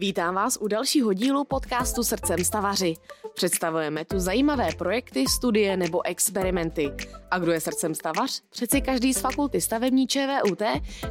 Vítám 0.00 0.34
vás 0.34 0.58
u 0.60 0.68
dalšího 0.68 1.12
dílu 1.12 1.44
podcastu 1.44 2.02
Srdcem 2.02 2.44
stavaři. 2.44 2.94
Představujeme 3.34 4.04
tu 4.04 4.18
zajímavé 4.18 4.68
projekty, 4.78 5.24
studie 5.28 5.76
nebo 5.76 6.06
experimenty. 6.06 6.90
A 7.30 7.38
kdo 7.38 7.52
je 7.52 7.60
srdcem 7.60 7.94
stavař? 7.94 8.42
Přeci 8.50 8.80
každý 8.80 9.14
z 9.14 9.20
fakulty 9.20 9.60
stavební 9.60 10.06
ČVUT, 10.06 10.62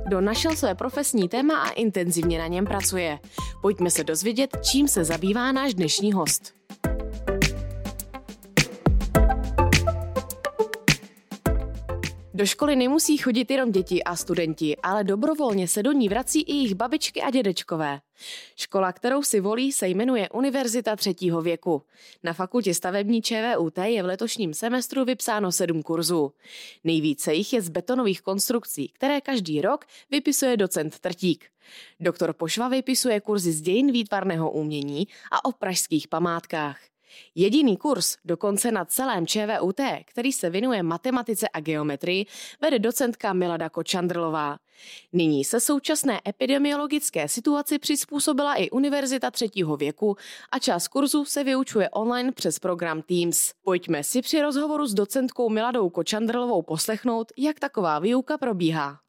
kdo 0.06 0.22
našel 0.22 0.56
své 0.56 0.76
profesní 0.76 1.30
téma 1.30 1.62
a 1.62 1.70
intenzivně 1.70 2.40
na 2.40 2.48
něm 2.48 2.66
pracuje. 2.66 3.20
Pojďme 3.62 3.92
se 3.92 4.04
dozvědět, 4.04 4.58
čím 4.72 4.88
se 4.88 5.04
zabývá 5.04 5.52
náš 5.52 5.74
dnešní 5.74 6.14
host. 6.14 6.54
Do 12.38 12.46
školy 12.46 12.76
nemusí 12.76 13.18
chodit 13.18 13.52
jenom 13.52 13.72
děti 13.72 14.04
a 14.04 14.16
studenti, 14.16 14.78
ale 14.84 15.04
dobrovolně 15.04 15.68
se 15.68 15.84
do 15.84 15.92
ní 15.92 16.10
vrací 16.10 16.42
i 16.42 16.54
jejich 16.54 16.76
babičky 16.76 17.22
a 17.22 17.30
dědečkové. 17.30 18.00
Škola, 18.56 18.92
kterou 18.92 19.24
si 19.24 19.40
volí, 19.40 19.72
se 19.72 19.88
jmenuje 19.88 20.30
Univerzita 20.30 20.96
třetího 20.96 21.42
věku. 21.42 21.84
Na 22.24 22.34
fakultě 22.34 22.74
stavební 22.74 23.22
ČVUT 23.22 23.78
je 23.78 24.04
v 24.04 24.06
letošním 24.06 24.54
semestru 24.54 25.06
vypsáno 25.06 25.52
sedm 25.52 25.84
kurzů. 25.84 26.32
Nejvíce 26.84 27.34
jich 27.34 27.54
je 27.54 27.62
z 27.62 27.70
betonových 27.70 28.22
konstrukcí, 28.22 28.88
které 28.88 29.22
každý 29.22 29.62
rok 29.62 29.86
vypisuje 30.12 30.58
docent 30.58 31.00
Trtík. 31.00 31.46
Doktor 32.00 32.34
Pošva 32.34 32.68
vypisuje 32.68 33.22
kurzy 33.22 33.52
z 33.52 33.62
dějin 33.62 33.92
výtvarného 33.92 34.52
umění 34.52 35.08
a 35.32 35.46
o 35.46 35.52
pražských 35.52 36.08
památkách. 36.08 36.78
Jediný 37.36 37.78
kurz 37.78 38.16
dokonce 38.26 38.72
na 38.72 38.86
celém 38.86 39.28
ČVUT, 39.28 39.82
který 40.06 40.32
se 40.32 40.50
věnuje 40.50 40.84
matematice 40.84 41.48
a 41.54 41.60
geometrii, 41.60 42.26
vede 42.62 42.80
docentka 42.80 43.34
Milada 43.34 43.70
Kočandrlová. 43.70 44.58
Nyní 45.14 45.44
se 45.44 45.60
současné 45.60 46.22
epidemiologické 46.28 47.28
situaci 47.28 47.80
přizpůsobila 47.80 48.56
i 48.56 48.70
Univerzita 48.70 49.32
třetího 49.32 49.78
věku 49.78 50.16
a 50.52 50.60
část 50.60 50.88
kurzu 50.88 51.26
se 51.26 51.44
vyučuje 51.44 51.90
online 51.90 52.32
přes 52.32 52.60
program 52.60 53.02
Teams. 53.02 53.52
Pojďme 53.64 54.04
si 54.04 54.22
při 54.22 54.42
rozhovoru 54.42 54.86
s 54.88 54.94
docentkou 54.94 55.50
Miladou 55.50 55.90
Kočandrlovou 55.90 56.62
poslechnout, 56.62 57.32
jak 57.38 57.60
taková 57.60 58.00
výuka 58.00 58.38
probíhá. 58.38 59.07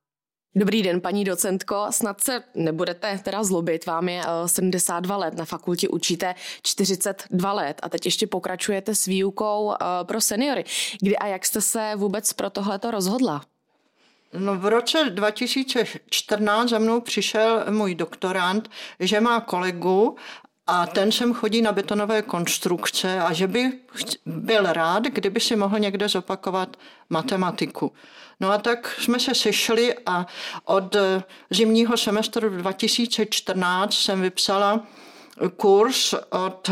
Dobrý 0.55 0.83
den, 0.83 1.01
paní 1.01 1.25
docentko. 1.25 1.87
Snad 1.91 2.21
se 2.21 2.43
nebudete 2.55 3.21
teda 3.25 3.45
zlobit, 3.45 3.87
vám 3.87 4.09
je 4.09 4.23
72 4.47 5.15
eh, 5.15 5.19
let, 5.19 5.35
na 5.35 5.45
fakultě 5.45 5.89
učíte 5.89 6.35
42 6.63 7.53
let 7.53 7.81
a 7.83 7.89
teď 7.89 8.05
ještě 8.05 8.27
pokračujete 8.27 8.95
s 8.95 9.07
výukou 9.07 9.73
eh, 9.73 9.85
pro 10.05 10.21
seniory. 10.21 10.65
Kdy 11.01 11.17
a 11.17 11.27
jak 11.27 11.47
jste 11.47 11.61
se 11.61 11.93
vůbec 11.97 12.33
pro 12.33 12.51
tohleto 12.51 12.91
rozhodla? 12.91 13.43
No 14.33 14.57
v 14.57 14.67
roce 14.67 15.05
2014 15.11 16.69
za 16.69 16.79
mnou 16.79 17.01
přišel 17.01 17.65
můj 17.71 17.95
doktorant, 17.95 18.71
že 19.01 19.21
má 19.21 19.41
kolegu 19.41 20.17
a 20.71 20.87
ten 20.87 21.13
sem 21.13 21.35
chodí 21.35 21.63
na 21.63 21.73
betonové 21.73 22.23
konstrukce 22.23 23.21
a 23.21 23.33
že 23.33 23.47
by 23.47 23.73
byl 24.27 24.73
rád, 24.73 25.05
kdyby 25.05 25.41
si 25.41 25.57
mohl 25.57 25.79
někde 25.79 26.09
zopakovat 26.09 26.77
matematiku. 27.11 27.93
No 28.41 28.51
a 28.51 28.59
tak 28.59 28.97
jsme 29.01 29.21
se 29.21 29.35
sešli 29.35 29.95
a 30.07 30.27
od 30.65 30.97
zimního 31.51 31.97
semestru 31.97 32.49
2014 32.49 33.95
jsem 33.95 34.21
vypsala 34.21 34.87
kurz, 35.57 36.15
od, 36.31 36.71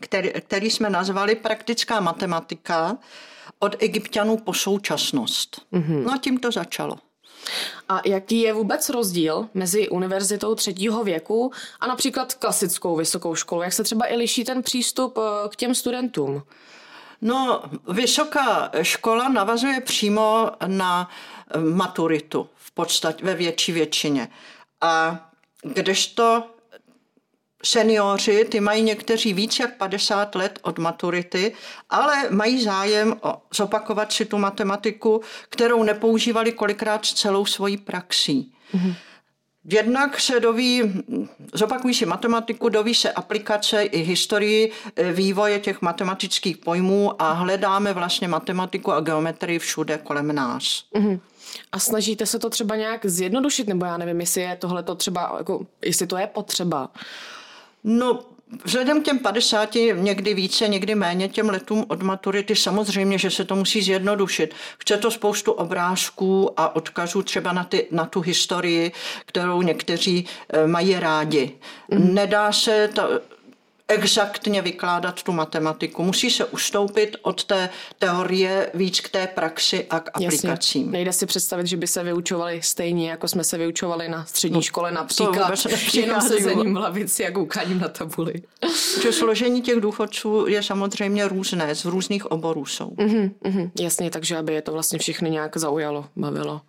který, 0.00 0.30
který 0.40 0.70
jsme 0.70 0.90
nazvali 0.90 1.34
Praktická 1.34 2.00
matematika 2.00 2.98
od 3.58 3.76
egyptianů 3.78 4.36
po 4.36 4.54
současnost. 4.54 5.60
Mm-hmm. 5.72 6.04
No 6.04 6.12
a 6.12 6.18
tím 6.18 6.38
to 6.38 6.52
začalo. 6.52 6.98
A 7.88 8.00
jaký 8.04 8.40
je 8.40 8.52
vůbec 8.52 8.88
rozdíl 8.88 9.48
mezi 9.54 9.88
univerzitou 9.88 10.54
třetího 10.54 11.04
věku 11.04 11.52
a 11.80 11.86
například 11.86 12.34
klasickou 12.34 12.96
vysokou 12.96 13.34
školou? 13.34 13.62
Jak 13.62 13.72
se 13.72 13.84
třeba 13.84 14.12
i 14.12 14.16
liší 14.16 14.44
ten 14.44 14.62
přístup 14.62 15.18
eh, 15.18 15.48
k 15.48 15.56
těm 15.56 15.74
studentům? 15.74 16.42
No, 17.22 17.62
vysoká 17.88 18.70
škola 18.82 19.28
navazuje 19.28 19.80
přímo 19.80 20.50
na 20.66 21.10
eh, 21.50 21.58
maturitu 21.58 22.48
v 22.54 22.72
podstatě 22.72 23.24
ve 23.24 23.34
větší 23.34 23.72
většině. 23.72 24.28
A 24.80 25.26
kdežto 25.62 26.44
seniori, 27.64 28.44
ty 28.44 28.60
mají 28.60 28.82
někteří 28.82 29.32
víc 29.32 29.58
jak 29.58 29.76
50 29.76 30.34
let 30.34 30.58
od 30.62 30.78
maturity, 30.78 31.52
ale 31.90 32.30
mají 32.30 32.62
zájem 32.64 33.16
o 33.22 33.42
zopakovat 33.54 34.12
si 34.12 34.24
tu 34.24 34.38
matematiku, 34.38 35.20
kterou 35.48 35.82
nepoužívali 35.82 36.52
kolikrát 36.52 37.06
celou 37.06 37.46
svojí 37.46 37.76
praxí. 37.76 38.52
Mm-hmm. 38.74 38.94
Jednak 39.70 40.20
se 40.20 40.40
doví, 40.40 41.02
zopakují 41.54 41.94
si 41.94 42.06
matematiku, 42.06 42.68
doví 42.68 42.94
se 42.94 43.12
aplikace 43.12 43.82
i 43.82 44.02
historii 44.02 44.72
e, 44.96 45.12
vývoje 45.12 45.60
těch 45.60 45.82
matematických 45.82 46.56
pojmů 46.56 47.22
a 47.22 47.32
hledáme 47.32 47.92
vlastně 47.92 48.28
matematiku 48.28 48.92
a 48.92 49.00
geometrii 49.00 49.58
všude 49.58 49.98
kolem 49.98 50.34
nás. 50.34 50.84
Mm-hmm. 50.94 51.20
A 51.72 51.78
snažíte 51.78 52.26
se 52.26 52.38
to 52.38 52.50
třeba 52.50 52.76
nějak 52.76 53.06
zjednodušit, 53.06 53.68
nebo 53.68 53.86
já 53.86 53.96
nevím, 53.96 54.20
jestli 54.20 54.40
je 54.40 54.56
tohle 54.56 54.82
to 54.82 54.94
třeba, 54.94 55.34
jako, 55.38 55.66
jestli 55.84 56.06
to 56.06 56.16
je 56.16 56.26
potřeba? 56.26 56.88
No, 57.86 58.20
Vzhledem 58.64 59.02
k 59.02 59.04
těm 59.04 59.18
50, 59.18 59.74
někdy 59.94 60.34
více, 60.34 60.68
někdy 60.68 60.94
méně 60.94 61.28
těm 61.28 61.48
letům 61.48 61.84
od 61.88 62.02
maturity, 62.02 62.56
samozřejmě, 62.56 63.18
že 63.18 63.30
se 63.30 63.44
to 63.44 63.56
musí 63.56 63.82
zjednodušit. 63.82 64.54
Chce 64.78 64.96
to 64.96 65.10
spoustu 65.10 65.52
obrázků 65.52 66.60
a 66.60 66.76
odkazů 66.76 67.22
třeba 67.22 67.52
na, 67.52 67.64
ty, 67.64 67.86
na 67.90 68.06
tu 68.06 68.20
historii, 68.20 68.92
kterou 69.26 69.62
někteří 69.62 70.26
eh, 70.48 70.66
mají 70.66 71.00
rádi. 71.00 71.52
Mm. 71.90 72.14
Nedá 72.14 72.52
se 72.52 72.88
ta, 72.94 73.08
exaktně 73.88 74.62
vykládat 74.62 75.22
tu 75.22 75.32
matematiku. 75.32 76.02
Musí 76.02 76.30
se 76.30 76.44
ustoupit 76.44 77.16
od 77.22 77.44
té 77.44 77.68
teorie 77.98 78.70
víc 78.74 79.00
k 79.00 79.08
té 79.08 79.26
praxi 79.26 79.86
a 79.90 80.00
k 80.00 80.08
aplikacím. 80.08 80.50
Jasně. 80.50 80.84
Nejde 80.92 81.12
si 81.12 81.26
představit, 81.26 81.66
že 81.66 81.76
by 81.76 81.86
se 81.86 82.02
vyučovali 82.02 82.60
stejně, 82.62 83.10
jako 83.10 83.28
jsme 83.28 83.44
se 83.44 83.58
vyučovali 83.58 84.08
na 84.08 84.24
střední 84.24 84.54
no, 84.54 84.62
škole 84.62 84.92
například. 84.92 85.52
Jenom 85.94 86.20
sezením 86.20 86.74
v 86.74 86.76
lavici 86.76 87.26
a 87.26 87.30
koukáním 87.30 87.80
na 87.80 87.88
tabuli. 87.88 88.34
Že 89.02 89.12
složení 89.12 89.62
těch 89.62 89.80
důchodců 89.80 90.46
je 90.46 90.62
samozřejmě 90.62 91.28
různé, 91.28 91.74
z 91.74 91.84
různých 91.84 92.26
oborů 92.26 92.66
jsou. 92.66 92.88
Mm-hmm, 92.88 93.30
mm-hmm, 93.44 93.70
jasně, 93.80 94.10
takže 94.10 94.36
aby 94.36 94.54
je 94.54 94.62
to 94.62 94.72
vlastně 94.72 94.98
všechny 94.98 95.30
nějak 95.30 95.56
zaujalo, 95.56 96.04
bavilo. 96.16 96.60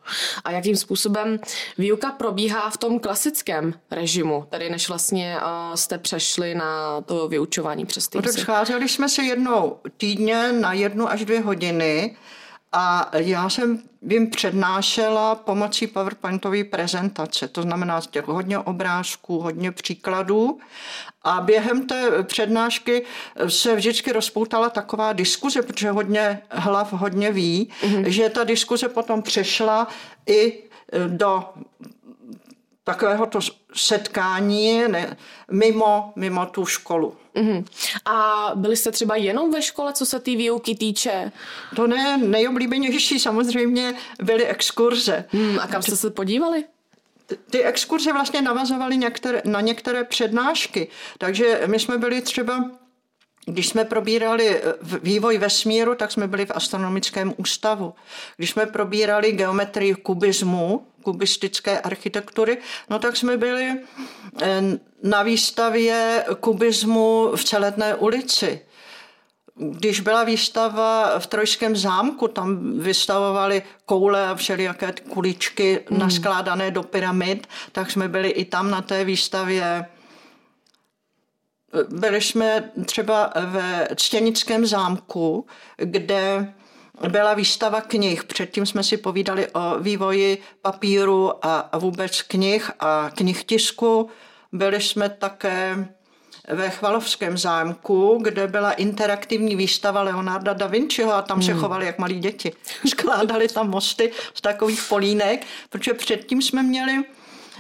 A 0.44 0.52
jakým 0.52 0.76
způsobem 0.76 1.40
výuka 1.78 2.12
probíhá 2.12 2.70
v 2.70 2.78
tom 2.78 3.00
klasickém 3.00 3.74
režimu, 3.92 4.46
tady 4.50 4.70
než 4.70 4.90
vlastně 4.90 5.38
uh, 5.38 5.76
jste 5.76 5.98
přešli 5.98 6.56
na 6.56 7.02
to 7.08 7.28
vyučování 7.28 7.86
přes 7.86 8.08
Teamsy? 8.08 8.28
No 8.28 8.34
tak 8.34 8.42
scházeli 8.42 8.90
jsme 8.90 9.10
se 9.10 9.24
jednou 9.24 9.78
týdně 9.98 10.52
na 10.52 10.74
jednu 10.74 11.10
až 11.10 11.26
dvě 11.26 11.40
hodiny 11.40 12.16
a 12.72 13.12
já 13.14 13.50
jsem 13.50 13.84
jim 14.02 14.30
přednášela 14.30 15.36
pomocí 15.36 15.88
PowerPointové 15.88 16.64
prezentace, 16.64 17.48
to 17.48 17.62
znamená 17.62 18.02
těch 18.10 18.28
hodně 18.28 18.60
obrázků, 18.60 19.40
hodně 19.40 19.72
příkladů. 19.72 20.60
A 21.24 21.42
během 21.42 21.88
té 21.88 22.24
přednášky 22.24 23.06
se 23.48 23.76
vždycky 23.76 24.12
rozpoutala 24.12 24.70
taková 24.70 25.14
diskuze, 25.14 25.62
protože 25.62 25.92
hodně 25.92 26.42
hlav 26.50 26.94
hodně 26.94 27.32
ví, 27.32 27.70
mm-hmm. 27.82 28.04
že 28.08 28.30
ta 28.30 28.44
diskuze 28.44 28.90
potom 28.90 29.22
přešla 29.22 29.88
i 30.28 30.64
do 31.08 31.44
takového 32.88 33.26
to 33.26 33.40
setkání 33.74 34.88
ne, 34.88 35.18
mimo, 35.52 36.14
mimo 36.16 36.46
tu 36.46 36.66
školu. 36.66 37.16
Mm-hmm. 37.36 37.66
A 38.06 38.52
byli 38.56 38.78
jste 38.78 38.92
třeba 38.92 39.16
jenom 39.16 39.52
ve 39.52 39.62
škole, 39.62 39.94
co 39.94 40.06
se 40.06 40.20
té 40.20 40.32
výuky 40.32 40.76
týče? 40.76 41.32
To 41.76 41.88
ne, 41.88 42.18
nejoblíbenější 42.18 43.20
samozřejmě 43.20 43.94
byly 44.24 44.48
exkurze. 44.48 45.26
Hmm, 45.32 45.60
a 45.60 45.68
kam 45.68 45.82
jste 45.82 45.96
se 45.96 46.10
podívali? 46.10 46.64
ty 47.50 47.64
exkurze 47.64 48.14
vlastně 48.14 48.42
navazovaly 48.42 48.98
některé, 48.98 49.42
na 49.46 49.62
některé 49.62 50.04
přednášky. 50.04 50.88
Takže 51.18 51.62
my 51.66 51.80
jsme 51.80 51.98
byli 51.98 52.22
třeba 52.22 52.72
když 53.50 53.68
jsme 53.68 53.86
probírali 53.86 54.62
vývoj 55.04 55.38
vesmíru, 55.38 55.96
tak 55.96 56.12
jsme 56.12 56.28
byli 56.28 56.46
v 56.46 56.52
astronomickém 56.52 57.34
ústavu. 57.38 57.94
Když 58.38 58.50
jsme 58.50 58.66
probírali 58.66 59.32
geometrii 59.32 59.96
kubismu, 59.96 60.88
kubistické 61.08 61.80
architektury, 61.80 62.58
no 62.90 63.00
tak 63.00 63.18
jsme 63.18 63.38
byli 63.38 63.66
eh, 64.42 64.62
na 65.04 65.24
výstavě 65.24 66.26
kubismu 66.40 67.32
v 67.36 67.44
Celetné 67.44 67.96
ulici. 67.96 68.62
Když 69.56 70.00
byla 70.00 70.24
výstava 70.24 71.20
v 71.20 71.28
Trojském 71.28 71.76
zámku, 71.76 72.28
tam 72.28 72.80
vystavovali 72.80 73.64
koule 73.86 74.28
a 74.28 74.36
všelijaké 74.36 74.94
kuličky 75.10 75.80
mm. 75.90 76.00
naskládané 76.00 76.72
do 76.72 76.84
pyramid, 76.84 77.48
tak 77.72 77.92
jsme 77.92 78.08
byli 78.08 78.30
i 78.30 78.46
tam 78.46 78.72
na 78.72 78.82
té 78.82 79.04
výstavě. 79.04 79.86
Byli 81.90 82.22
jsme 82.22 82.72
třeba 82.86 83.34
ve 83.46 83.88
Ctěnickém 83.96 84.66
zámku, 84.66 85.46
kde 85.78 86.54
byla 87.08 87.34
výstava 87.34 87.82
knih. 87.82 88.24
Předtím 88.24 88.66
jsme 88.66 88.84
si 88.84 88.98
povídali 88.98 89.48
o 89.48 89.80
vývoji 89.80 90.38
papíru 90.62 91.46
a 91.46 91.78
vůbec 91.78 92.22
knih 92.22 92.72
a 92.80 93.10
knihtisku 93.16 94.10
byli 94.52 94.82
jsme 94.82 95.10
také 95.10 95.88
ve 96.48 96.70
Chvalovském 96.70 97.38
zámku, 97.38 98.20
kde 98.22 98.48
byla 98.48 98.72
interaktivní 98.72 99.56
výstava 99.56 100.02
Leonarda 100.02 100.54
da 100.54 100.68
Vinciho 100.68 101.14
a 101.14 101.22
tam 101.22 101.42
se 101.42 101.52
hmm. 101.52 101.62
chovali 101.62 101.86
jak 101.86 102.00
malí 102.00 102.20
děti. 102.20 102.52
Skládali 102.88 103.48
tam 103.48 103.70
mosty 103.70 104.12
z 104.34 104.42
takových 104.42 104.84
polínek, 104.90 105.46
protože 105.70 105.94
předtím 105.94 106.42
jsme 106.42 106.64
měli 106.64 107.04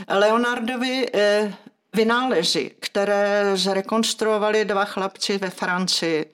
Leonardovi 0.09 1.05
eh, 1.13 1.53
vynálezy, 1.93 2.71
které 2.79 3.51
zrekonstruovali 3.53 4.65
dva 4.65 4.85
chlapci 4.85 5.37
ve 5.37 5.49
Francii. 5.49 6.25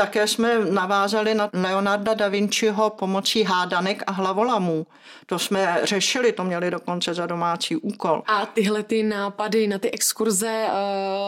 Také 0.00 0.26
jsme 0.26 0.58
navázali 0.70 1.34
na 1.34 1.50
Leonarda 1.52 2.14
da 2.14 2.28
Vinciho 2.28 2.90
pomocí 2.90 3.42
hádanek 3.42 4.02
a 4.06 4.12
hlavolamů. 4.12 4.86
To 5.26 5.38
jsme 5.38 5.80
řešili, 5.82 6.32
to 6.32 6.44
měli 6.44 6.70
dokonce 6.70 7.14
za 7.14 7.26
domácí 7.26 7.76
úkol. 7.76 8.22
A 8.26 8.46
tyhle 8.46 8.82
ty 8.82 9.02
nápady 9.02 9.66
na 9.66 9.78
ty 9.78 9.90
exkurze, 9.90 10.66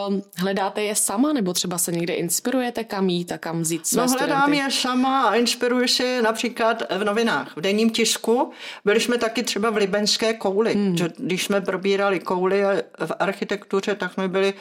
uh, 0.07 0.19
hledáte 0.37 0.83
je 0.83 0.95
sama, 0.95 1.33
nebo 1.33 1.53
třeba 1.53 1.77
se 1.77 1.91
někde 1.91 2.13
inspirujete, 2.13 2.83
kam 2.83 3.09
jít 3.09 3.31
a 3.31 3.37
kam 3.37 3.61
vzít 3.61 3.87
své 3.87 4.01
No 4.01 4.07
hledám 4.07 4.41
studenty? 4.41 4.57
je 4.57 4.71
sama 4.71 5.21
a 5.21 5.35
inspiruji 5.35 5.87
si 5.87 6.21
například 6.21 6.83
v 6.97 7.03
novinách, 7.03 7.57
v 7.57 7.61
denním 7.61 7.89
tisku. 7.89 8.51
Byli 8.85 8.99
jsme 8.99 9.17
taky 9.17 9.43
třeba 9.43 9.69
v 9.69 9.75
Libenské 9.77 10.33
kouli. 10.33 10.73
Hmm. 10.73 10.97
Že 10.97 11.09
když 11.17 11.43
jsme 11.43 11.61
probírali 11.61 12.19
kouly 12.19 12.63
v 13.05 13.11
architektuře, 13.19 13.95
tak 13.95 14.13
jsme 14.13 14.27
byli 14.27 14.53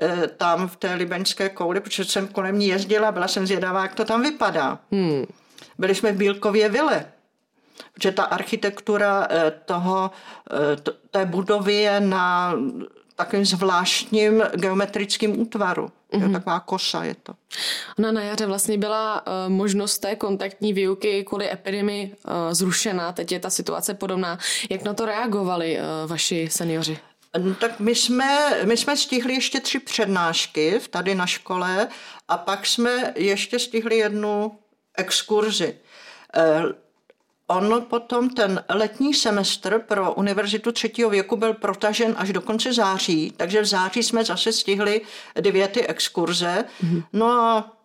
eh, 0.00 0.28
tam 0.36 0.68
v 0.68 0.76
té 0.76 0.94
Libenské 0.94 1.48
kouli, 1.48 1.80
protože 1.80 2.04
jsem 2.04 2.28
kolem 2.28 2.58
ní 2.58 2.68
jezdila, 2.68 3.12
byla 3.12 3.28
jsem 3.28 3.46
zvědavá, 3.60 3.82
jak 3.82 3.94
to 3.94 4.04
tam 4.04 4.22
vypadá. 4.22 4.78
Hmm. 4.92 5.24
Byli 5.78 5.94
jsme 5.94 6.12
v 6.12 6.16
Bílkově 6.16 6.68
vile, 6.68 7.04
protože 7.94 8.12
ta 8.12 8.24
architektura 8.24 9.26
eh, 9.30 9.52
toho, 9.64 10.10
eh, 10.50 10.76
té 11.10 11.26
budovy 11.26 11.74
je 11.74 12.00
na 12.00 12.54
takovým 13.16 13.44
zvláštním 13.44 14.42
geometrickým 14.54 15.40
útvaru. 15.40 15.90
Mm-hmm. 16.12 16.22
Jo, 16.22 16.32
taková 16.32 16.60
kosa 16.60 17.04
je 17.04 17.14
to. 17.22 17.32
Ona 17.98 18.12
na 18.12 18.22
jaře 18.22 18.46
vlastně 18.46 18.78
byla 18.78 19.26
uh, 19.26 19.52
možnost 19.52 19.98
té 19.98 20.16
kontaktní 20.16 20.72
výuky 20.72 21.24
kvůli 21.24 21.52
epidemii 21.52 22.06
uh, 22.06 22.32
zrušena. 22.52 23.12
Teď 23.12 23.32
je 23.32 23.40
ta 23.40 23.50
situace 23.50 23.94
podobná. 23.94 24.38
Jak 24.70 24.84
na 24.84 24.94
to 24.94 25.06
reagovali 25.06 25.78
uh, 25.78 26.10
vaši 26.10 26.48
seniori? 26.50 26.98
No, 27.38 27.54
tak 27.54 27.80
my 27.80 27.94
jsme, 27.94 28.50
my 28.64 28.76
jsme 28.76 28.96
stihli 28.96 29.34
ještě 29.34 29.60
tři 29.60 29.78
přednášky 29.78 30.80
tady 30.90 31.14
na 31.14 31.26
škole 31.26 31.88
a 32.28 32.36
pak 32.36 32.66
jsme 32.66 33.12
ještě 33.16 33.58
stihli 33.58 33.96
jednu 33.96 34.58
exkurzi. 34.96 35.78
On 37.46 37.82
potom 37.82 38.30
ten 38.30 38.64
letní 38.68 39.14
semestr 39.14 39.78
pro 39.78 40.14
univerzitu 40.14 40.72
třetího 40.72 41.10
věku 41.10 41.36
byl 41.36 41.54
protažen 41.54 42.14
až 42.18 42.32
do 42.32 42.40
konce 42.40 42.72
září, 42.72 43.32
takže 43.36 43.62
v 43.62 43.66
září 43.66 44.02
jsme 44.02 44.24
zase 44.24 44.52
stihli 44.52 45.00
dvě 45.40 45.68
ty 45.68 45.86
exkurze. 45.86 46.64
Mm-hmm. 46.84 47.02
No 47.12 47.26
a 47.26 47.76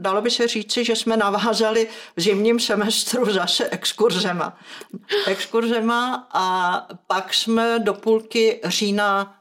dalo 0.00 0.22
by 0.22 0.30
se 0.30 0.48
říci, 0.48 0.84
že 0.84 0.96
jsme 0.96 1.16
navázali 1.16 1.88
v 2.16 2.20
zimním 2.20 2.60
semestru 2.60 3.32
zase 3.32 3.68
exkurzema. 3.68 4.58
Exkurzema 5.26 6.28
a 6.32 6.86
pak 7.06 7.34
jsme 7.34 7.78
do 7.78 7.94
půlky 7.94 8.60
října 8.64 9.36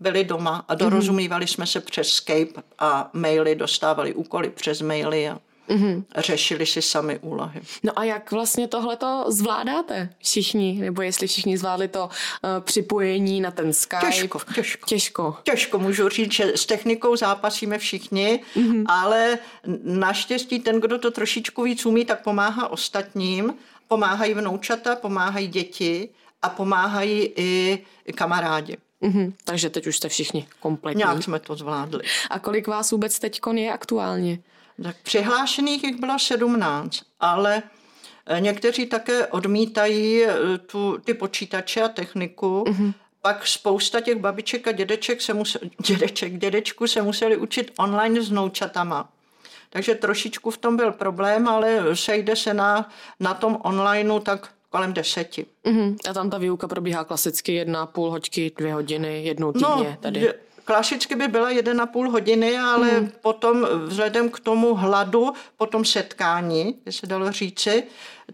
byli 0.00 0.24
doma 0.24 0.64
a 0.68 0.74
dorozumívali 0.74 1.46
jsme 1.46 1.66
se 1.66 1.80
přes 1.80 2.08
Skype 2.08 2.62
a 2.78 3.10
maily, 3.12 3.54
dostávali 3.54 4.14
úkoly 4.14 4.50
přes 4.50 4.80
maily 4.80 5.28
a 5.28 5.38
mm-hmm. 5.70 6.04
řešili 6.16 6.66
si 6.66 6.82
sami 6.82 7.18
úlohy. 7.18 7.60
No 7.82 7.98
a 7.98 8.04
jak 8.04 8.32
vlastně 8.32 8.68
tohleto 8.68 9.24
zvládáte 9.28 10.08
všichni? 10.18 10.78
Nebo 10.80 11.02
jestli 11.02 11.26
všichni 11.26 11.58
zvládli 11.58 11.88
to 11.88 12.04
uh, 12.04 12.10
připojení 12.60 13.40
na 13.40 13.50
ten 13.50 13.72
Skype? 13.72 14.06
Těžko, 14.06 14.40
těžko. 14.54 14.86
Těžko. 14.86 15.36
Těžko, 15.42 15.78
můžu 15.78 16.08
říct, 16.08 16.32
že 16.32 16.52
s 16.54 16.66
technikou 16.66 17.16
zápasíme 17.16 17.78
všichni, 17.78 18.40
mm-hmm. 18.56 18.84
ale 18.88 19.38
naštěstí 19.84 20.60
ten, 20.60 20.80
kdo 20.80 20.98
to 20.98 21.10
trošičku 21.10 21.62
víc 21.62 21.86
umí, 21.86 22.04
tak 22.04 22.22
pomáhá 22.22 22.68
ostatním. 22.68 23.54
Pomáhají 23.88 24.34
vnoučata, 24.34 24.96
pomáhají 24.96 25.48
děti 25.48 26.08
a 26.42 26.48
pomáhají 26.48 27.32
i 27.36 27.84
kamarádi. 28.14 28.76
Mm-hmm. 29.02 29.32
Takže 29.44 29.70
teď 29.70 29.86
už 29.86 29.96
jste 29.96 30.08
všichni 30.08 30.46
kompletní. 30.60 30.98
Nějak 30.98 31.22
jsme 31.22 31.38
to 31.38 31.54
zvládli. 31.54 32.02
A 32.30 32.38
kolik 32.38 32.68
vás 32.68 32.90
vůbec 32.90 33.18
teď 33.18 33.40
je 33.54 33.72
aktuálně? 33.72 34.38
Tak 34.82 34.96
přihlášených 35.02 35.84
jich 35.84 36.00
bylo 36.00 36.18
17, 36.18 37.02
ale 37.20 37.62
eh, 38.26 38.40
někteří 38.40 38.86
také 38.86 39.26
odmítají 39.26 40.24
eh, 40.24 40.58
tu, 40.58 40.98
ty 40.98 41.14
počítače 41.14 41.82
a 41.82 41.88
techniku. 41.88 42.64
Mm-hmm. 42.66 42.92
Pak 43.22 43.46
spousta 43.46 44.00
těch 44.00 44.18
babiček 44.18 44.68
a 44.68 44.72
dědeček 44.72 45.22
se 45.22 45.34
musel, 45.34 45.60
dědeček, 45.86 46.38
dědečku 46.38 46.86
se 46.86 47.02
museli 47.02 47.36
učit 47.36 47.72
online 47.78 48.22
s 48.22 48.30
noučatama. 48.30 49.08
Takže 49.70 49.94
trošičku 49.94 50.50
v 50.50 50.58
tom 50.58 50.76
byl 50.76 50.92
problém, 50.92 51.48
ale 51.48 51.96
sejde 51.96 52.36
se 52.36 52.54
na, 52.54 52.90
na 53.20 53.34
tom 53.34 53.58
onlineu 53.64 54.20
tak 54.20 54.50
kolem 54.70 54.92
deseti. 54.92 55.46
Mm-hmm. 55.64 55.96
A 56.10 56.12
tam 56.12 56.30
ta 56.30 56.38
výuka 56.38 56.68
probíhá 56.68 57.04
klasicky 57.04 57.54
jedna, 57.54 57.86
půl 57.86 58.10
hoďky, 58.10 58.52
dvě 58.58 58.74
hodiny, 58.74 59.24
jednou 59.24 59.52
týdně 59.52 59.66
no, 59.68 59.96
tady. 60.00 60.32
Klasicky 60.70 61.16
by 61.16 61.28
byla 61.28 61.50
jeden 61.50 61.80
a 61.80 61.86
půl 61.86 62.10
hodiny, 62.10 62.58
ale 62.58 62.90
hmm. 62.90 63.12
potom 63.20 63.66
vzhledem 63.86 64.30
k 64.30 64.40
tomu 64.40 64.74
hladu, 64.74 65.32
po 65.56 65.66
tom 65.66 65.84
setkání, 65.84 66.74
by 66.84 66.92
se 66.92 67.06
dalo 67.06 67.32
říci, 67.32 67.82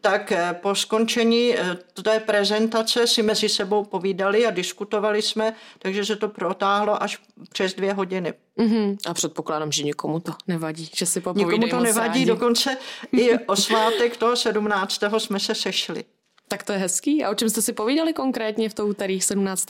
tak 0.01 0.33
eh, 0.33 0.59
po 0.63 0.75
skončení 0.75 1.55
eh, 1.59 1.77
té 2.03 2.21
prezentace 2.21 3.07
si 3.07 3.23
mezi 3.23 3.49
sebou 3.49 3.85
povídali 3.85 4.47
a 4.47 4.51
diskutovali 4.51 5.23
jsme, 5.23 5.55
takže 5.79 6.05
se 6.05 6.17
to 6.17 6.29
protáhlo 6.29 7.03
až 7.03 7.19
přes 7.53 7.75
dvě 7.75 7.93
hodiny. 7.93 8.35
Mm-hmm. 8.59 8.97
A 9.07 9.15
předpokládám, 9.15 9.73
že 9.73 9.83
nikomu 9.83 10.21
to 10.21 10.33
nevadí, 10.47 10.91
že 10.95 11.07
si 11.07 11.21
popovídají 11.21 11.59
Nikomu 11.59 11.71
to 11.71 11.85
nevadí, 11.87 12.19
rádi. 12.19 12.27
dokonce 12.27 12.77
i 13.13 13.39
o 13.39 13.57
svátek 13.57 14.17
toho 14.17 14.37
17. 14.37 15.01
jsme 15.19 15.41
se 15.41 15.55
sešli. 15.55 16.05
Tak 16.49 16.63
to 16.63 16.73
je 16.73 16.79
hezký. 16.79 17.25
A 17.25 17.31
o 17.31 17.35
čem 17.35 17.51
jste 17.51 17.63
si 17.63 17.73
povídali 17.73 18.13
konkrétně 18.13 18.69
v 18.69 18.75
to 18.75 18.87
úterý 18.87 19.21
17. 19.21 19.67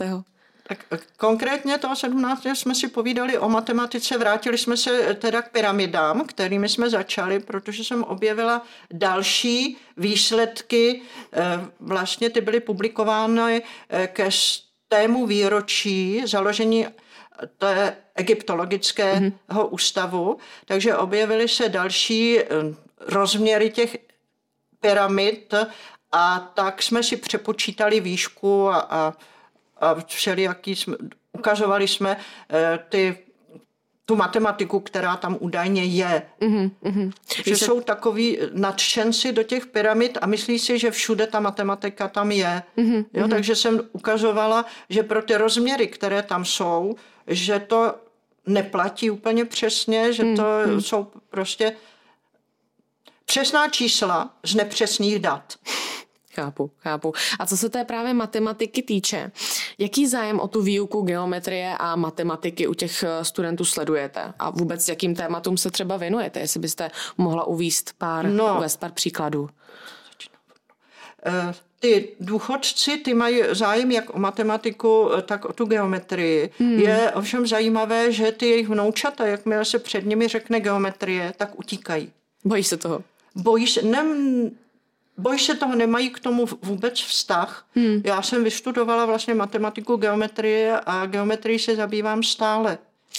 Tak 0.68 0.78
konkrétně 1.16 1.78
toho 1.78 1.96
17. 1.96 2.46
jsme 2.54 2.74
si 2.74 2.88
povídali 2.88 3.38
o 3.38 3.48
matematice, 3.48 4.18
vrátili 4.18 4.58
jsme 4.58 4.76
se 4.76 5.14
teda 5.14 5.42
k 5.42 5.50
pyramidám, 5.50 6.24
kterými 6.24 6.68
jsme 6.68 6.90
začali, 6.90 7.40
protože 7.40 7.84
jsem 7.84 8.04
objevila 8.04 8.62
další 8.92 9.76
výsledky, 9.96 11.02
eh, 11.32 11.40
vlastně 11.80 12.30
ty 12.30 12.40
byly 12.40 12.60
publikovány 12.60 13.62
eh, 13.88 14.06
ke 14.06 14.28
tému 14.88 15.26
výročí 15.26 16.22
založení 16.26 16.86
té 17.58 17.96
egyptologického 18.14 19.20
mm-hmm. 19.20 19.68
ústavu, 19.70 20.38
takže 20.64 20.96
objevily 20.96 21.48
se 21.48 21.68
další 21.68 22.40
eh, 22.40 22.44
rozměry 23.00 23.70
těch 23.70 23.96
pyramid 24.80 25.54
a 26.12 26.52
tak 26.54 26.82
jsme 26.82 27.02
si 27.02 27.16
přepočítali 27.16 28.00
výšku 28.00 28.68
a, 28.68 28.86
a 28.90 29.12
a 29.76 29.94
všelijaký 30.06 30.76
jsme, 30.76 30.96
ukazovali 31.32 31.88
jsme 31.88 32.16
eh, 32.50 32.78
ty 32.88 33.18
tu 34.06 34.16
matematiku, 34.16 34.80
která 34.80 35.16
tam 35.16 35.36
údajně 35.40 35.84
je. 35.84 36.22
Mm-hmm, 36.40 37.12
Že 37.44 37.56
se... 37.56 37.64
jsou 37.64 37.80
takový 37.80 38.38
nadšenci 38.52 39.32
do 39.32 39.42
těch 39.42 39.66
pyramid 39.66 40.18
a 40.20 40.26
myslí 40.26 40.58
si, 40.58 40.78
že 40.78 40.90
všude 40.90 41.26
ta 41.26 41.40
matematika 41.40 42.08
tam 42.08 42.32
je. 42.32 42.62
Mm-hmm, 42.78 43.04
jo, 43.12 43.28
takže 43.28 43.56
jsem 43.56 43.80
ukazovala, 43.92 44.64
že 44.88 45.02
pro 45.02 45.22
ty 45.22 45.36
rozměry, 45.36 45.86
které 45.86 46.22
tam 46.22 46.44
jsou, 46.44 46.94
že 47.26 47.58
to 47.58 47.94
neplatí 48.46 49.10
úplně 49.10 49.44
přesně, 49.44 50.12
že 50.12 50.22
to 50.22 50.42
mm-hmm. 50.42 50.78
jsou 50.78 51.06
prostě 51.30 51.72
přesná 53.24 53.68
čísla 53.68 54.30
z 54.44 54.54
nepřesných 54.54 55.18
dat. 55.18 55.54
Chápu, 56.36 56.70
chápu. 56.78 57.12
A 57.38 57.46
co 57.46 57.56
se 57.56 57.68
té 57.68 57.84
právě 57.84 58.14
matematiky 58.14 58.82
týče, 58.82 59.30
jaký 59.78 60.06
zájem 60.06 60.40
o 60.40 60.48
tu 60.48 60.62
výuku 60.62 61.02
geometrie 61.02 61.76
a 61.78 61.96
matematiky 61.96 62.66
u 62.66 62.74
těch 62.74 63.02
eh, 63.02 63.24
studentů 63.24 63.64
sledujete? 63.64 64.32
A 64.38 64.50
vůbec 64.50 64.88
jakým 64.88 65.14
tématům 65.14 65.56
se 65.56 65.70
třeba 65.70 65.96
věnujete? 65.96 66.40
Jestli 66.40 66.60
byste 66.60 66.90
mohla 67.18 67.44
uvíst 67.44 67.92
pár, 67.98 68.28
no, 68.28 68.56
uvést 68.56 68.76
pár 68.76 68.92
příkladů. 68.92 69.48
Eh, 71.26 71.54
ty 71.80 72.08
důchodci, 72.20 72.96
ty 72.96 73.14
mají 73.14 73.42
zájem 73.50 73.90
jak 73.90 74.14
o 74.14 74.18
matematiku, 74.18 75.10
eh, 75.18 75.22
tak 75.22 75.44
o 75.44 75.52
tu 75.52 75.64
geometrii. 75.64 76.50
Hmm. 76.58 76.78
Je 76.78 77.12
ovšem 77.14 77.46
zajímavé, 77.46 78.12
že 78.12 78.32
ty 78.32 78.46
jejich 78.46 78.68
vnoučata, 78.68 79.26
jakmile 79.26 79.64
se 79.64 79.78
před 79.78 80.06
nimi 80.06 80.28
řekne 80.28 80.60
geometrie, 80.60 81.32
tak 81.36 81.58
utíkají. 81.58 82.12
Bojí 82.44 82.64
se 82.64 82.76
toho? 82.76 83.02
Bojí 83.34 83.66
se, 83.66 83.82
ne, 83.82 84.04
Se 85.36 85.54
toho, 85.54 85.74
nemají 85.74 86.10
k 86.10 86.20
tomu 86.20 86.46
vůbec 86.62 87.00
vztah. 87.00 87.66
Hmm. 87.74 88.02
Já 88.04 88.22
jsem 88.22 88.44
vystudovala 88.44 89.06
vlastně 89.06 89.34
matematiku, 89.34 89.96
geometrii 89.96 90.70
a 90.86 91.06
geometrii 91.06 91.58
se 91.58 91.76
zabývám 91.76 92.22
stále. 92.22 92.78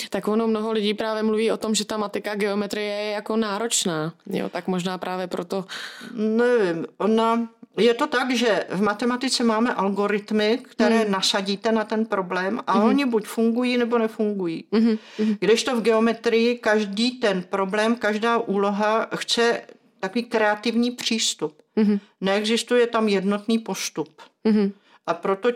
Tak 0.10 0.28
ono 0.28 0.48
mnoho 0.48 0.72
lidí 0.72 0.94
právě 0.94 1.24
mluví 1.24 1.52
o 1.52 1.58
tom, 1.58 1.76
že 1.76 1.86
ta 1.86 1.98
matika 1.98 2.36
geometrie 2.36 2.96
je 2.96 3.12
jako 3.12 3.38
náročná. 3.38 4.14
Jo, 4.30 4.50
tak 4.50 4.68
možná 4.68 4.98
právě 4.98 5.28
proto... 5.28 5.66
Nevím, 6.14 6.86
ona 6.98 7.48
je 7.78 7.94
to 7.94 8.08
tak, 8.08 8.32
že 8.36 8.66
v 8.70 8.82
matematice 8.82 9.44
máme 9.44 9.74
algoritmy, 9.74 10.60
které 10.72 10.98
hmm. 10.98 11.12
nasadíte 11.12 11.72
na 11.72 11.84
ten 11.84 12.06
problém 12.06 12.60
a 12.68 12.74
hmm. 12.74 12.84
oni 12.84 13.06
buď 13.06 13.26
fungují, 13.26 13.78
nebo 13.78 13.98
nefungují. 13.98 14.66
Hmm. 14.72 14.98
Když 15.40 15.64
to 15.64 15.76
v 15.76 15.82
geometrii 15.82 16.58
každý 16.58 17.12
ten 17.12 17.44
problém, 17.44 17.96
každá 17.96 18.38
úloha 18.38 19.08
chce 19.16 19.62
takový 20.00 20.24
kreativní 20.24 20.92
přístup. 20.92 21.62
Hmm. 21.78 22.00
Neexistuje 22.22 22.88
tam 22.88 23.08
jednotný 23.08 23.60
postup. 23.60 24.22
Hmm. 24.46 24.72
A 25.08 25.14
proto 25.14 25.50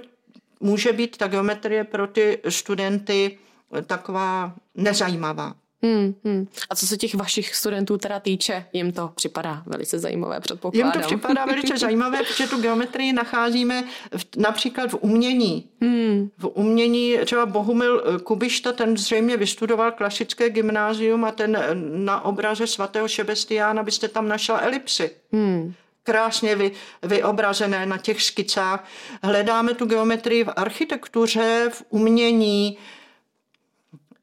může 0.60 0.93
být 0.93 1.17
ta 1.17 1.27
geometrie 1.27 1.83
pro 1.83 2.07
ty 2.07 2.39
studenty 2.50 3.38
taková 3.86 4.55
nezajímavá. 4.75 5.55
Hmm, 5.83 6.15
hmm. 6.23 6.47
A 6.69 6.75
co 6.75 6.88
se 6.88 6.97
těch 6.97 7.15
vašich 7.15 7.55
studentů 7.55 7.97
teda 7.97 8.19
týče, 8.19 8.65
jim 8.73 8.91
to 8.91 9.11
připadá 9.15 9.63
velice 9.65 10.00
zajímavé, 10.00 10.39
předpokládám. 10.39 10.91
Jim 10.91 11.01
to 11.01 11.07
připadá 11.07 11.45
velice 11.45 11.77
zajímavé, 11.77 12.23
protože 12.23 12.47
tu 12.47 12.61
geometrii 12.61 13.13
nacházíme 13.13 13.83
v, 14.17 14.25
například 14.38 14.91
v 14.91 14.97
umění. 15.01 15.69
Hmm. 15.81 16.29
V 16.38 16.45
umění 16.53 17.17
třeba 17.25 17.45
Bohumil 17.45 18.19
Kubišta, 18.23 18.71
ten 18.71 18.97
zřejmě 18.97 19.38
vystudoval 19.38 19.91
klasické 19.91 20.50
gymnázium 20.50 21.25
a 21.25 21.31
ten 21.31 21.57
na 22.05 22.25
obraze 22.25 22.67
svatého 22.67 23.07
Šebestiána 23.07 23.83
byste 23.83 24.07
tam 24.07 24.27
našla 24.27 24.59
elipsy. 24.61 25.11
Hmm 25.31 25.73
krásně 26.03 26.55
vy, 26.55 26.71
vyobrazené 27.03 27.85
na 27.85 27.97
těch 27.97 28.21
skicách. 28.21 28.88
Hledáme 29.23 29.73
tu 29.73 29.85
geometrii 29.85 30.43
v 30.43 30.53
architektuře, 30.55 31.69
v 31.73 31.83
umění, 31.89 32.77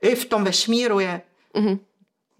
i 0.03 0.15
v 0.15 0.25
tom 0.25 0.45
vesmíru 0.45 1.01
je. 1.01 1.21
Mm-hmm. 1.59 1.79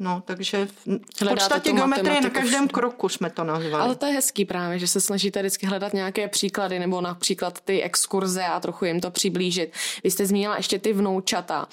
No, 0.01 0.23
takže 0.25 0.67
v, 0.67 1.29
podstatě 1.29 1.73
geometrie 1.73 2.21
na 2.21 2.31
každém 2.31 2.69
všude. 2.69 2.73
kroku 2.73 3.09
jsme 3.09 3.31
to 3.31 3.45
nazvali. 3.45 3.85
Ale 3.85 3.95
to 3.97 4.07
je 4.07 4.13
hezký 4.13 4.45
právě, 4.45 4.79
že 4.79 4.89
se 4.89 5.01
snažíte 5.01 5.41
vždycky 5.41 5.67
hledat 5.67 5.95
nějaké 5.95 6.29
příklady 6.29 6.79
nebo 6.79 7.01
například 7.01 7.61
ty 7.61 7.83
exkurze 7.83 8.45
a 8.45 8.61
trochu 8.61 8.85
jim 8.85 9.01
to 9.01 9.11
přiblížit. 9.11 9.73
Vy 10.05 10.11
jste 10.11 10.27
zmínila 10.27 10.57
ještě 10.57 10.79
ty 10.79 10.93
vnoučata. 10.93 11.69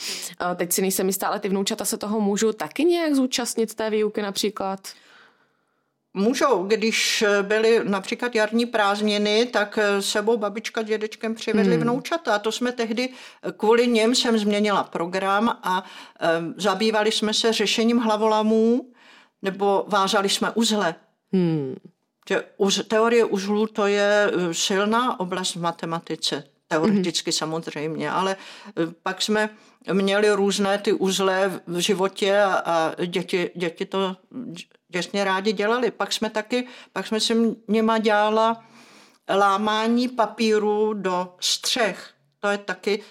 Teď 0.56 0.72
si 0.72 0.82
nejsem 0.82 1.08
jistá, 1.08 1.28
ale 1.28 1.40
ty 1.40 1.50
vnoučata 1.50 1.86
se 1.86 1.98
toho 1.98 2.22
můžou 2.22 2.52
taky 2.52 2.86
nějak 2.86 3.14
zúčastnit 3.16 3.76
té 3.76 3.90
výuky 3.90 4.22
například? 4.22 4.80
Můžou, 6.18 6.64
když 6.64 7.24
byly 7.42 7.82
například 7.84 8.36
jarní 8.36 8.66
prázdniny, 8.66 9.46
tak 9.46 9.80
sebou 10.00 10.38
babička 10.38 10.82
s 10.82 10.86
dědečkem 10.86 11.36
přivedli 11.36 11.74
hmm. 11.74 11.84
vnoučata. 11.84 12.36
A 12.36 12.40
to 12.40 12.52
jsme 12.52 12.72
tehdy, 12.72 13.10
kvůli 13.58 13.88
něm 13.88 14.16
jsem 14.16 14.38
změnila 14.38 14.84
program 14.84 15.50
a 15.64 15.84
e, 16.20 16.28
zabývali 16.58 17.12
jsme 17.12 17.34
se 17.34 17.54
řešením 17.54 17.98
hlavolamů 17.98 18.92
nebo 19.42 19.86
vážali 19.88 20.30
jsme 20.30 20.52
uzle. 20.52 20.96
Hmm. 21.34 21.76
Že 22.30 22.44
uz, 22.58 22.88
teorie 22.88 23.26
uzlů 23.26 23.68
to 23.68 23.88
je 23.88 24.32
e, 24.32 24.54
silná 24.54 25.20
oblast 25.20 25.56
v 25.56 25.62
matematice. 25.62 26.44
Teoreticky 26.68 27.32
hmm. 27.32 27.38
samozřejmě, 27.38 28.12
ale 28.12 28.32
e, 28.32 28.38
pak 29.04 29.22
jsme 29.22 29.50
měli 29.94 30.32
různé 30.32 30.78
ty 30.78 30.94
uzle 30.94 31.62
v 31.68 31.78
životě 31.78 32.42
a, 32.42 32.54
a 32.54 33.06
děti, 33.06 33.52
děti 33.56 33.86
to 33.86 34.16
jasně 34.94 35.24
rádi 35.24 35.54
dělali. 35.54 35.92
Pak 35.92 36.14
jsme 36.14 36.30
taky, 36.30 36.68
pak 36.94 37.08
jsme 37.08 37.20
si 37.20 37.56
něma 37.68 37.98
dělala 37.98 38.64
lámání 39.30 40.08
papíru 40.08 40.94
do 40.94 41.36
střech. 41.40 42.12
To 42.40 42.48
je 42.48 42.58
taky, 42.58 43.04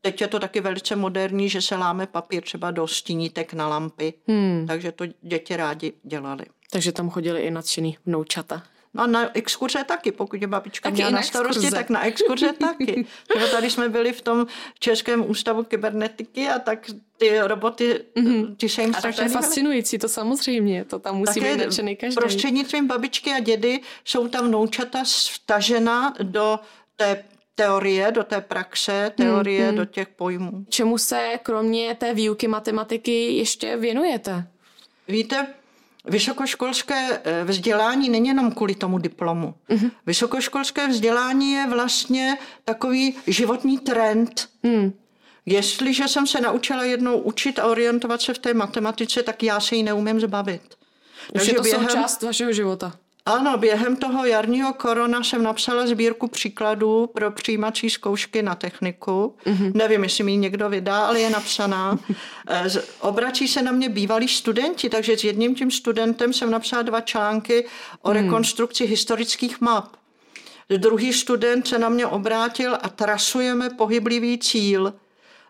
teď 0.00 0.20
je 0.20 0.28
to 0.28 0.38
taky 0.38 0.60
velice 0.60 0.96
moderní, 0.96 1.48
že 1.48 1.62
se 1.62 1.76
láme 1.76 2.06
papír 2.06 2.42
třeba 2.42 2.70
do 2.70 2.86
stínítek 2.86 3.52
na 3.52 3.68
lampy. 3.68 4.14
Hmm. 4.28 4.64
Takže 4.66 4.92
to 4.92 5.04
děti 5.22 5.56
rádi 5.56 5.92
dělali. 6.02 6.44
Takže 6.70 6.92
tam 6.92 7.10
chodili 7.10 7.40
i 7.40 7.50
nadšený 7.50 7.98
vnoučata. 8.06 8.62
No 8.94 9.02
a 9.02 9.06
na 9.06 9.36
exkurze 9.36 9.84
taky, 9.84 10.12
pokud 10.12 10.40
je 10.40 10.46
babička 10.46 10.88
taky 10.88 10.94
měla 10.94 11.10
na 11.10 11.22
starosti, 11.22 11.58
exkurze. 11.58 11.76
tak 11.76 11.90
na 11.90 12.06
exkurze 12.06 12.52
taky. 12.52 13.06
Třeba 13.28 13.46
tady 13.46 13.70
jsme 13.70 13.88
byli 13.88 14.12
v 14.12 14.20
tom 14.20 14.46
Českém 14.78 15.30
ústavu 15.30 15.62
kybernetiky 15.62 16.48
a 16.48 16.58
tak 16.58 16.86
ty 17.16 17.40
roboty, 17.40 18.04
mm-hmm. 18.16 18.56
ty 18.56 18.68
se 18.68 18.82
jim 18.82 18.94
A 18.98 19.00
tak 19.00 19.16
to 19.16 19.22
je 19.22 19.28
fascinující, 19.28 19.98
to 19.98 20.08
samozřejmě, 20.08 20.84
to 20.84 20.98
tam 20.98 21.16
musí 21.16 21.40
Také 21.40 21.56
být 21.56 21.64
nadšený 21.64 21.96
každý. 21.96 22.14
Prostřednictvím 22.14 22.86
babičky 22.86 23.30
a 23.30 23.40
dědy 23.40 23.80
jsou 24.04 24.28
tam 24.28 24.46
vnoučata 24.48 25.02
vtažena 25.32 26.14
do 26.22 26.58
té 26.96 27.24
teorie, 27.54 28.12
do 28.12 28.24
té 28.24 28.40
praxe, 28.40 29.12
teorie, 29.16 29.72
mm-hmm. 29.72 29.76
do 29.76 29.84
těch 29.84 30.08
pojmů. 30.08 30.64
Čemu 30.68 30.98
se 30.98 31.38
kromě 31.42 31.94
té 31.94 32.14
výuky 32.14 32.48
matematiky 32.48 33.36
ještě 33.36 33.76
věnujete? 33.76 34.46
Víte, 35.08 35.46
Vysokoškolské 36.04 37.20
eh, 37.24 37.44
vzdělání 37.44 38.08
není 38.08 38.28
jenom 38.28 38.52
kvůli 38.52 38.74
tomu 38.74 38.98
diplomu. 38.98 39.54
Mm-hmm. 39.68 39.90
Vysokoškolské 40.06 40.88
vzdělání 40.88 41.52
je 41.52 41.66
vlastně 41.70 42.38
takový 42.64 43.16
životní 43.26 43.78
trend. 43.78 44.48
Mm. 44.62 44.92
Jestliže 45.46 46.08
jsem 46.08 46.26
se 46.26 46.40
naučila 46.40 46.84
jednou 46.84 47.18
učit 47.18 47.58
a 47.58 47.66
orientovat 47.66 48.22
se 48.22 48.34
v 48.34 48.38
té 48.38 48.54
matematice, 48.54 49.22
tak 49.22 49.42
já 49.42 49.60
se 49.60 49.76
ji 49.76 49.82
neumím 49.82 50.20
zbavit. 50.20 50.62
Už 50.62 51.32
Takže 51.32 51.50
je 51.50 51.54
to 51.54 51.62
během... 51.62 51.88
součást 51.88 52.22
vašeho 52.22 52.52
života. 52.52 52.92
Ano, 53.30 53.58
během 53.58 53.96
toho 53.96 54.24
jarního 54.24 54.72
korona 54.72 55.22
jsem 55.22 55.42
napsala 55.42 55.86
sbírku 55.86 56.28
příkladů 56.28 57.06
pro 57.14 57.30
přijímací 57.30 57.90
zkoušky 57.90 58.42
na 58.42 58.54
techniku. 58.54 59.34
Mm-hmm. 59.46 59.72
Nevím, 59.74 60.02
jestli 60.02 60.24
mi 60.24 60.36
někdo 60.36 60.68
vydá, 60.68 61.06
ale 61.06 61.20
je 61.20 61.30
napsaná. 61.30 61.98
Eh, 62.52 62.68
obrací 63.00 63.48
se 63.48 63.62
na 63.62 63.72
mě 63.72 63.88
bývalí 63.88 64.28
studenti, 64.28 64.88
takže 64.88 65.16
s 65.18 65.24
jedním 65.24 65.54
tím 65.54 65.70
studentem 65.70 66.32
jsem 66.32 66.50
napsala 66.50 66.82
dva 66.82 67.00
články 67.00 67.66
o 68.02 68.10
mm. 68.10 68.14
rekonstrukci 68.14 68.86
historických 68.86 69.60
map. 69.60 69.96
Druhý 70.76 71.12
student 71.12 71.68
se 71.68 71.78
na 71.78 71.88
mě 71.88 72.06
obrátil 72.06 72.78
a 72.82 72.88
trasujeme 72.88 73.70
pohyblivý 73.70 74.38
cíl. 74.38 74.94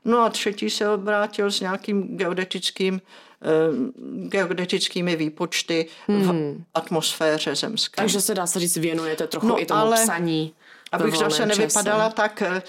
No 0.04 0.18
a 0.18 0.30
třetí 0.30 0.70
se 0.70 0.88
obrátil 0.88 1.50
s 1.50 1.60
nějakým 1.60 2.16
geodetickým 2.16 3.00
Eh, 3.42 4.28
geodetickými 4.28 5.16
výpočty 5.16 5.86
hmm. 6.08 6.22
v 6.22 6.56
atmosféře 6.74 7.54
zemské. 7.54 7.96
Takže 7.96 8.20
se 8.20 8.34
dá 8.34 8.46
se 8.46 8.60
říct, 8.60 8.76
věnujete 8.76 9.26
trochu 9.26 9.46
no, 9.46 9.62
i 9.62 9.66
tomu 9.66 9.80
ale... 9.80 10.02
psaní. 10.02 10.54
Abych 10.92 11.16
zase 11.16 11.46
nevypadala 11.46 12.04
čase. 12.04 12.16
tak, 12.16 12.42
eh, 12.42 12.62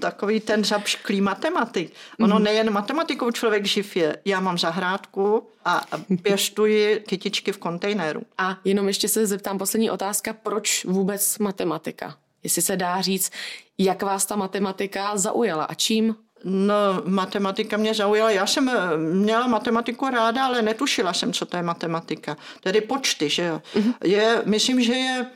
takový 0.00 0.40
ten 0.40 0.64
zapšklý 0.64 1.20
matematik. 1.20 1.92
Ono 2.20 2.38
mm. 2.38 2.44
nejen 2.44 2.70
matematikou 2.70 3.30
člověk 3.30 3.64
živ 3.64 3.96
je. 3.96 4.16
Já 4.24 4.40
mám 4.40 4.58
zahrádku 4.58 5.48
a 5.64 5.82
pěstuji 6.22 7.00
kytičky 7.08 7.52
v 7.52 7.58
kontejneru. 7.58 8.22
A 8.38 8.58
jenom 8.64 8.88
ještě 8.88 9.08
se 9.08 9.26
zeptám 9.26 9.58
poslední 9.58 9.90
otázka, 9.90 10.32
proč 10.32 10.84
vůbec 10.84 11.38
matematika? 11.38 12.16
Jestli 12.42 12.62
se 12.62 12.76
dá 12.76 13.00
říct, 13.00 13.30
jak 13.78 14.02
vás 14.02 14.26
ta 14.26 14.36
matematika 14.36 15.16
zaujala 15.16 15.64
a 15.64 15.74
čím? 15.74 16.16
No, 16.48 17.02
matematika 17.04 17.76
mě 17.76 17.94
zaujala. 17.94 18.30
Já 18.30 18.46
jsem 18.46 18.68
eh, 18.68 18.96
měla 18.96 19.46
matematiku 19.46 20.10
ráda, 20.10 20.46
ale 20.46 20.62
netušila 20.62 21.12
jsem, 21.12 21.32
co 21.32 21.46
to 21.46 21.56
je 21.56 21.62
matematika. 21.62 22.36
Tedy 22.60 22.80
počty, 22.80 23.28
že 23.28 23.42
jo. 23.42 23.62
Mm-hmm. 23.74 23.94
Je, 24.04 24.42
myslím, 24.44 24.82
že 24.82 24.92
je 24.92 25.26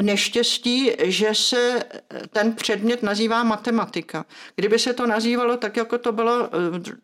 neštěstí, 0.00 0.90
že 1.02 1.28
se 1.32 1.84
ten 2.30 2.52
předmět 2.52 3.02
nazývá 3.02 3.42
matematika. 3.42 4.24
Kdyby 4.56 4.78
se 4.78 4.92
to 4.92 5.06
nazývalo 5.06 5.56
tak, 5.56 5.76
jako 5.76 5.98
to 5.98 6.12
bylo, 6.12 6.50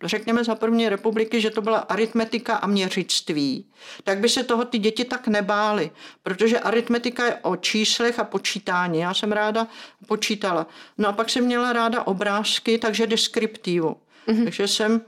řekněme 0.03 0.45
za 0.45 0.55
první 0.55 0.89
republiky, 0.89 1.41
že 1.41 1.51
to 1.51 1.63
byla 1.63 1.79
aritmetika 1.79 2.57
a 2.57 2.67
měřictví, 2.67 3.67
tak 4.05 4.19
by 4.19 4.29
se 4.29 4.45
toho 4.45 4.65
ty 4.65 4.79
děti 4.79 5.05
tak 5.05 5.29
nebály, 5.29 5.91
protože 6.23 6.59
aritmetika 6.59 7.27
je 7.27 7.35
o 7.35 7.57
číslech 7.57 8.19
a 8.19 8.25
počítání. 8.25 8.99
Já 8.99 9.15
jsem 9.15 9.33
ráda 9.33 9.67
počítala. 10.07 10.67
No 10.99 11.09
a 11.09 11.13
pak 11.13 11.31
jsem 11.31 11.45
měla 11.45 11.73
ráda 11.73 12.07
obrázky, 12.07 12.79
takže 12.79 13.07
deskriptivu. 13.07 13.97
Mm-hmm. 14.29 14.45
Takže 14.45 14.69
jsem 14.69 15.01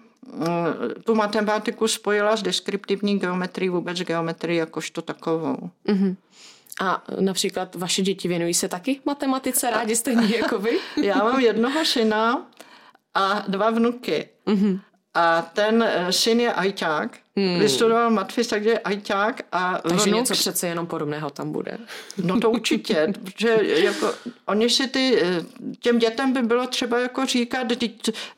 eh, 0.43 1.03
tu 1.05 1.15
matematiku 1.15 1.89
spojila 1.89 2.37
s 2.37 2.43
deskriptivní 2.43 3.19
geometrií, 3.19 3.69
vůbec 3.69 3.99
geometrii 3.99 4.59
jakožto 4.59 5.03
takovou. 5.03 5.71
Mm-hmm. 5.87 6.17
A 6.81 7.03
například 7.21 7.75
vaše 7.75 8.03
děti 8.03 8.29
věnují 8.29 8.55
se 8.55 8.69
taky 8.69 9.01
matematice 9.05 9.71
rádi 9.71 9.97
stejně 9.97 10.37
jako 10.37 10.59
vy? 10.59 10.79
Já 11.03 11.17
mám 11.17 11.41
jednoho 11.41 11.85
syna 11.85 12.47
a 13.15 13.45
dva 13.49 13.71
vnuky. 13.71 14.29
Mm-hmm. 14.47 14.81
A 15.15 15.43
ten 15.43 15.83
eh, 15.83 16.13
syn 16.13 16.41
je 16.41 16.53
ajťák, 16.53 17.19
hmm. 17.37 17.59
vystudoval 17.59 18.11
matfis, 18.11 18.47
takže 18.47 18.71
je 18.71 18.79
ajťák. 18.79 19.43
A 19.53 19.79
takže 19.79 20.05
vnuk... 20.05 20.17
něco 20.17 20.35
přece 20.35 20.67
jenom 20.67 20.87
podobného 20.87 21.31
tam 21.31 21.53
bude. 21.53 21.79
No 22.23 22.41
to 22.41 22.51
určitě, 22.51 23.13
protože 23.25 23.59
jako, 23.63 24.15
oni 24.47 24.71
si 24.71 24.89
ty, 24.89 25.23
eh, 25.23 25.45
těm 25.81 25.99
dětem 25.99 26.33
by 26.33 26.43
bylo 26.43 26.67
třeba 26.67 26.99
jako 26.99 27.27
říkat, 27.27 27.67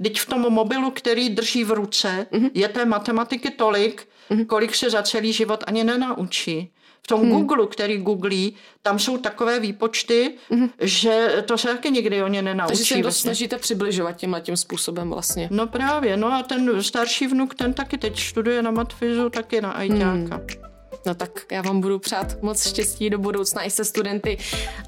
teď 0.03 0.21
v 0.21 0.27
tom 0.27 0.41
mobilu, 0.41 0.91
který 0.91 1.31
drží 1.31 1.65
v 1.65 1.71
ruce, 1.71 2.27
mm-hmm. 2.33 2.51
je 2.55 2.69
té 2.69 2.85
matematiky 2.85 3.51
tolik, 3.51 4.09
mm-hmm. 4.31 4.47
kolik 4.47 4.75
se 4.75 4.91
za 4.91 5.03
celý 5.03 5.33
život 5.33 5.65
ani 5.67 5.85
nenaučí 5.85 6.73
v 7.05 7.07
tom 7.07 7.21
hmm. 7.21 7.31
Google, 7.31 7.67
který 7.67 7.99
googlí, 7.99 8.55
tam 8.83 8.99
jsou 8.99 9.19
takové 9.19 9.61
výpočty, 9.61 10.35
hmm. 10.51 10.71
že 10.81 11.43
to 11.47 11.59
se 11.59 11.69
taky 11.69 11.91
nikdy 11.91 12.23
o 12.23 12.29
ně 12.29 12.43
nenaučí. 12.43 12.77
Takže 12.77 12.85
se 12.85 12.95
to 12.95 13.03
vlastně. 13.03 13.23
snažíte 13.23 13.59
přibližovat 13.59 14.17
tímhle 14.17 14.41
tím 14.41 14.57
způsobem 14.57 15.11
vlastně. 15.11 15.49
No 15.51 15.67
právě, 15.67 16.17
no 16.17 16.33
a 16.33 16.43
ten 16.43 16.83
starší 16.83 17.27
vnuk, 17.27 17.55
ten 17.55 17.75
taky 17.75 17.99
teď 17.99 18.21
studuje 18.21 18.63
na 18.63 18.71
matfizu, 18.71 19.31
taky 19.31 19.61
na 19.61 19.71
ajťáka. 19.71 20.37
Hmm. 20.37 20.73
No 21.07 21.15
tak 21.15 21.31
já 21.53 21.63
vám 21.63 21.81
budu 21.81 21.99
přát 21.99 22.43
moc 22.43 22.69
štěstí 22.69 23.11
do 23.11 23.19
budoucna 23.19 23.63
i 23.63 23.71
se 23.71 23.85
studenty 23.85 24.39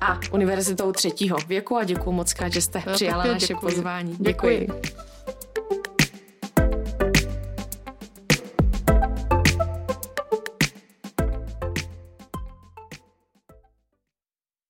a 0.01 0.21
univerzitou 0.33 0.93
třetího 0.93 1.37
věku 1.49 1.77
a 1.77 1.85
děkuji 1.85 2.13
moc 2.13 2.35
že 2.53 2.61
jste 2.61 2.83
přijala 2.93 3.25
naše 3.25 3.55
pozvání. 3.61 4.17
Děkuji. 4.21 4.61
děkuji. 4.61 5.14